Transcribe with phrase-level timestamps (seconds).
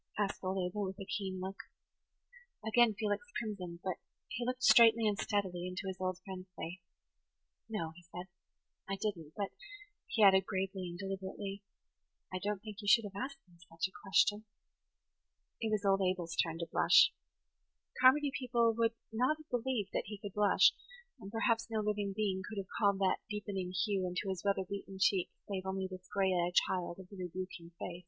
[0.17, 1.57] asked old Abel, with a keen look.
[2.65, 3.97] Again Felix crimsoned; but
[4.29, 6.79] he looked straightly and steadily into his old friend's face.
[7.69, 8.25] "No," he said,
[8.89, 9.51] "I didn't; but,"
[10.07, 11.61] he added, gravely and deliberately,
[12.33, 14.45] "I don't think you should have asked me such a question."
[15.61, 17.13] It was old Abel's turn to blush.
[18.01, 20.73] Carmody people would not have believed he could blush;
[21.19, 24.29] and perhaps no living being could have called that deep [Page 84] ening hue into
[24.29, 27.99] his weather beaten cheek save only this gray eyed child of the rebuking face.